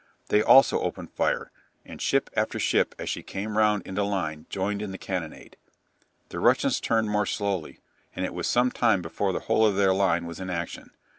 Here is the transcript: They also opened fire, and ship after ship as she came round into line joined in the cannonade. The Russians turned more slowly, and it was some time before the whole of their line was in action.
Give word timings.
They 0.29 0.41
also 0.41 0.79
opened 0.81 1.11
fire, 1.11 1.51
and 1.85 2.01
ship 2.01 2.31
after 2.35 2.57
ship 2.57 2.95
as 2.97 3.07
she 3.07 3.21
came 3.21 3.55
round 3.55 3.83
into 3.85 4.03
line 4.03 4.47
joined 4.49 4.81
in 4.81 4.89
the 4.91 4.97
cannonade. 4.97 5.57
The 6.29 6.39
Russians 6.39 6.81
turned 6.81 7.11
more 7.11 7.27
slowly, 7.27 7.81
and 8.15 8.25
it 8.25 8.33
was 8.33 8.47
some 8.47 8.71
time 8.71 9.03
before 9.03 9.31
the 9.31 9.41
whole 9.41 9.63
of 9.63 9.75
their 9.75 9.93
line 9.93 10.25
was 10.25 10.39
in 10.39 10.49
action. 10.49 10.89